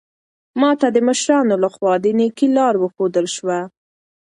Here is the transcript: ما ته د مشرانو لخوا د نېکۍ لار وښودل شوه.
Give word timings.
ما 0.59 0.71
ته 0.81 0.87
د 0.95 0.97
مشرانو 1.07 1.55
لخوا 1.63 1.93
د 2.03 2.05
نېکۍ 2.17 2.47
لار 2.57 2.75
وښودل 2.79 3.25
شوه. 3.35 3.59